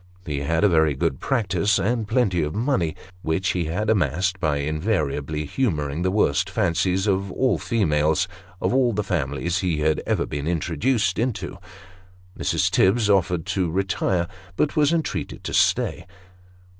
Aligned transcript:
He 0.25 0.39
had 0.39 0.63
a 0.63 0.67
very 0.67 0.95
good 0.95 1.19
practice, 1.19 1.77
and 1.77 2.07
plenty 2.07 2.41
of 2.41 2.55
money, 2.55 2.95
which 3.21 3.49
he 3.49 3.65
had 3.65 3.87
amassed 3.87 4.39
by 4.39 4.57
invariably 4.57 5.45
humouring 5.45 6.01
the 6.01 6.09
worst 6.09 6.49
fancies 6.49 7.05
of 7.05 7.31
all 7.31 7.59
the 7.59 7.63
females 7.63 8.27
of 8.59 8.73
all 8.73 8.93
the 8.93 9.03
families 9.03 9.59
he 9.59 9.81
had 9.81 10.01
ever 10.07 10.25
been 10.25 10.47
introduced 10.47 11.19
into. 11.19 11.59
Mrs. 12.35 12.71
Tibbs 12.71 13.11
offered 13.11 13.45
to 13.45 13.69
retire, 13.69 14.27
but 14.55 14.75
was 14.75 14.91
entreated 14.91 15.43
to 15.43 15.53
stay. 15.53 16.07